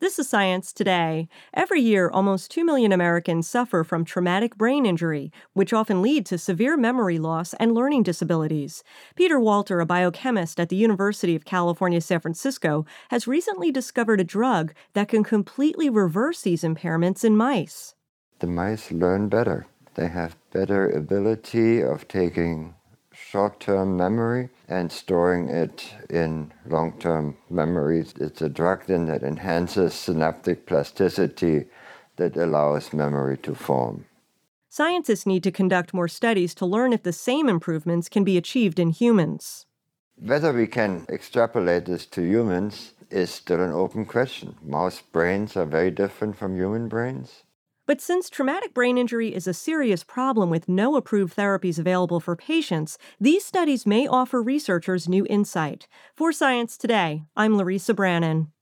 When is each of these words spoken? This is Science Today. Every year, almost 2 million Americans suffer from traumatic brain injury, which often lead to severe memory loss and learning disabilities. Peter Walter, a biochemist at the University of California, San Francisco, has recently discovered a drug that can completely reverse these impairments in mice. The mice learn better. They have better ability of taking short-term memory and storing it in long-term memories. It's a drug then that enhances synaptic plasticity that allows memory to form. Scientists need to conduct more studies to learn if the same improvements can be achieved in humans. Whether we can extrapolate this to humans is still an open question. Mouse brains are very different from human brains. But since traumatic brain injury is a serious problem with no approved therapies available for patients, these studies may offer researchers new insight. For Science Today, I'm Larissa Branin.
This 0.00 0.18
is 0.18 0.30
Science 0.30 0.72
Today. 0.72 1.28
Every 1.52 1.82
year, 1.82 2.08
almost 2.08 2.50
2 2.52 2.64
million 2.64 2.90
Americans 2.90 3.46
suffer 3.46 3.84
from 3.84 4.06
traumatic 4.06 4.56
brain 4.56 4.86
injury, 4.86 5.30
which 5.52 5.74
often 5.74 6.00
lead 6.00 6.24
to 6.24 6.38
severe 6.38 6.78
memory 6.78 7.18
loss 7.18 7.52
and 7.60 7.74
learning 7.74 8.04
disabilities. 8.04 8.82
Peter 9.14 9.38
Walter, 9.38 9.78
a 9.78 9.84
biochemist 9.84 10.58
at 10.58 10.70
the 10.70 10.76
University 10.76 11.36
of 11.36 11.44
California, 11.44 12.00
San 12.00 12.18
Francisco, 12.18 12.86
has 13.10 13.28
recently 13.28 13.70
discovered 13.70 14.22
a 14.22 14.24
drug 14.24 14.72
that 14.94 15.08
can 15.08 15.22
completely 15.22 15.90
reverse 15.90 16.40
these 16.40 16.62
impairments 16.62 17.22
in 17.22 17.36
mice. 17.36 17.94
The 18.38 18.46
mice 18.46 18.90
learn 18.90 19.28
better. 19.28 19.66
They 19.96 20.08
have 20.08 20.34
better 20.50 20.88
ability 20.88 21.82
of 21.82 22.08
taking 22.08 22.74
short-term 23.28 23.96
memory 23.96 24.48
and 24.68 24.90
storing 24.90 25.48
it 25.48 25.94
in 26.08 26.52
long-term 26.66 27.36
memories. 27.48 28.14
It's 28.18 28.42
a 28.42 28.48
drug 28.48 28.86
then 28.86 29.06
that 29.06 29.22
enhances 29.22 29.94
synaptic 29.94 30.66
plasticity 30.66 31.66
that 32.16 32.36
allows 32.36 32.92
memory 32.92 33.38
to 33.38 33.54
form. 33.54 34.06
Scientists 34.68 35.26
need 35.26 35.42
to 35.42 35.50
conduct 35.50 35.92
more 35.92 36.08
studies 36.08 36.54
to 36.54 36.66
learn 36.66 36.92
if 36.92 37.02
the 37.02 37.12
same 37.12 37.48
improvements 37.48 38.08
can 38.08 38.24
be 38.24 38.36
achieved 38.36 38.78
in 38.78 38.90
humans. 38.90 39.66
Whether 40.16 40.52
we 40.52 40.66
can 40.66 41.06
extrapolate 41.08 41.86
this 41.86 42.06
to 42.06 42.22
humans 42.22 42.92
is 43.10 43.30
still 43.30 43.60
an 43.60 43.72
open 43.72 44.04
question. 44.04 44.54
Mouse 44.62 45.00
brains 45.00 45.56
are 45.56 45.64
very 45.64 45.90
different 45.90 46.36
from 46.36 46.56
human 46.56 46.88
brains. 46.88 47.42
But 47.90 48.00
since 48.00 48.30
traumatic 48.30 48.72
brain 48.72 48.96
injury 48.96 49.34
is 49.34 49.48
a 49.48 49.52
serious 49.52 50.04
problem 50.04 50.48
with 50.48 50.68
no 50.68 50.94
approved 50.94 51.36
therapies 51.36 51.76
available 51.76 52.20
for 52.20 52.36
patients, 52.36 52.98
these 53.20 53.44
studies 53.44 53.84
may 53.84 54.06
offer 54.06 54.40
researchers 54.40 55.08
new 55.08 55.26
insight. 55.28 55.88
For 56.14 56.30
Science 56.30 56.78
Today, 56.78 57.24
I'm 57.36 57.56
Larissa 57.56 57.92
Branin. 57.92 58.52